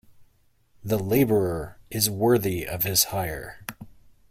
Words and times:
The 0.83 0.97
labourer 0.97 1.77
is 1.91 2.09
worthy 2.09 2.65
of 2.65 2.81
his 2.81 3.03
hire. 3.13 3.59